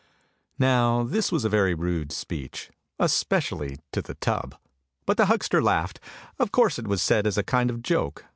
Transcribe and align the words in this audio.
"Now 0.57 1.03
this 1.03 1.31
was 1.31 1.45
a 1.45 1.49
very 1.49 1.75
rude 1.75 2.11
speech, 2.11 2.71
especially 2.97 3.77
to 3.91 4.01
the 4.01 4.15
tub, 4.15 4.55
but 5.05 5.15
the 5.15 5.27
huckster 5.27 5.61
laughed; 5.61 5.99
of 6.39 6.51
course 6.51 6.79
it 6.79 6.87
was 6.87 7.03
said 7.03 7.27
as 7.27 7.37
a 7.37 7.43
kind 7.43 7.69
of 7.69 7.83
joke. 7.83 8.25